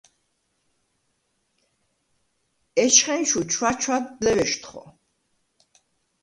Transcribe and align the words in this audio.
ეჩხენჩუ 2.83 3.39
ჩვაჩვადდ 3.51 4.07
ლევეშთხო. 4.23 4.83